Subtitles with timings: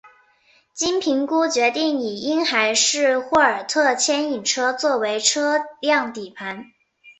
[0.73, 6.71] 经评估决定以婴孩式霍尔特牵引车作为车辆底盘。